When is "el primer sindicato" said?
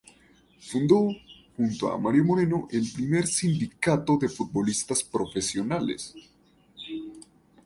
2.71-4.17